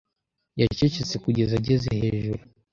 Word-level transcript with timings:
yacecetse 0.61 1.15
kugeza 1.23 1.53
ageze 1.59 1.87
hejuru. 2.01 2.41